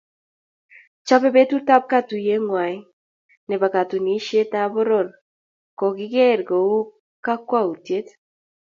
[1.07, 2.77] Chobetab katuiyonotongwai
[3.47, 5.07] nebo konetisietab poror
[5.79, 6.71] kokiger kou
[7.25, 8.07] kakwautiet